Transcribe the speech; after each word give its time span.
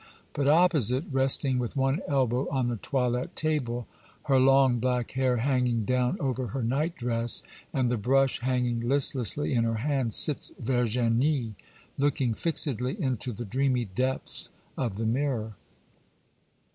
But 0.33 0.47
opposite, 0.49 1.03
resting 1.11 1.59
with 1.59 1.75
one 1.77 2.01
elbow 2.07 2.49
on 2.49 2.65
the 2.65 2.77
toilette 2.77 3.35
table, 3.35 3.85
her 4.23 4.39
long 4.39 4.79
black 4.79 5.11
hair 5.11 5.37
hanging 5.37 5.85
down 5.85 6.19
over 6.19 6.47
her 6.47 6.63
night 6.63 6.95
dress, 6.95 7.43
and 7.71 7.91
the 7.91 7.97
brush 7.97 8.39
hanging 8.39 8.79
listlessly 8.79 9.53
in 9.53 9.63
her 9.63 9.75
hand, 9.85 10.15
sits 10.15 10.53
Virginie, 10.59 11.53
looking 11.99 12.33
fixedly 12.33 12.99
into 12.99 13.31
the 13.31 13.45
dreamy 13.45 13.85
depths 13.85 14.49
of 14.75 14.97
the 14.97 15.05
mirror. 15.05 15.53